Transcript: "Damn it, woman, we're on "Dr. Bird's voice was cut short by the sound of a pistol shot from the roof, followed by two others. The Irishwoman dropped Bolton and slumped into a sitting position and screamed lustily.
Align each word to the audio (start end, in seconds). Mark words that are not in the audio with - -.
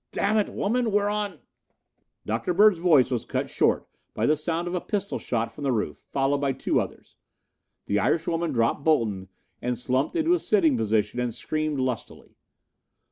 "Damn 0.11 0.39
it, 0.39 0.49
woman, 0.49 0.91
we're 0.91 1.09
on 1.09 1.41
"Dr. 2.25 2.55
Bird's 2.55 2.79
voice 2.79 3.11
was 3.11 3.23
cut 3.23 3.51
short 3.51 3.87
by 4.15 4.25
the 4.25 4.35
sound 4.35 4.67
of 4.67 4.73
a 4.73 4.81
pistol 4.81 5.19
shot 5.19 5.51
from 5.51 5.63
the 5.63 5.71
roof, 5.71 5.95
followed 5.97 6.39
by 6.39 6.53
two 6.53 6.81
others. 6.81 7.17
The 7.85 7.99
Irishwoman 7.99 8.51
dropped 8.51 8.83
Bolton 8.83 9.29
and 9.61 9.77
slumped 9.77 10.15
into 10.15 10.33
a 10.33 10.39
sitting 10.39 10.75
position 10.75 11.19
and 11.19 11.31
screamed 11.31 11.79
lustily. 11.79 12.35